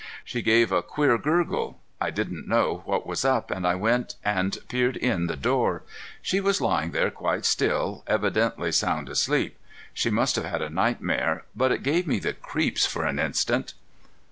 "She 0.23 0.41
gave 0.41 0.71
a 0.71 0.81
queer 0.81 1.15
gurgle. 1.19 1.79
I 2.01 2.09
didn't 2.09 2.47
know 2.47 2.81
what 2.85 3.05
was 3.05 3.23
up, 3.23 3.51
and 3.51 3.67
I 3.67 3.75
went 3.75 4.15
and 4.25 4.57
peered 4.67 4.97
in 4.97 5.27
the 5.27 5.35
door. 5.35 5.83
She 6.23 6.39
was 6.39 6.59
lying 6.59 6.89
there 6.89 7.11
quite 7.11 7.45
still, 7.45 8.03
evidently 8.07 8.71
sound 8.71 9.09
asleep. 9.09 9.59
She 9.93 10.09
must 10.09 10.37
have 10.37 10.45
had 10.45 10.63
a 10.63 10.71
nightmare, 10.71 11.43
but 11.55 11.71
it 11.71 11.83
gave 11.83 12.07
me 12.07 12.17
the 12.17 12.33
creeps 12.33 12.83
for 12.83 13.05
an 13.05 13.19
instant." 13.19 13.75